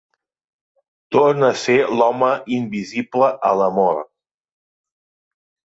Torna 1.15 1.51
a 1.51 1.59
ser 1.65 1.75
l'home 1.99 2.31
invisible 2.59 3.31
a 3.53 3.53
l'amor. 3.61 4.05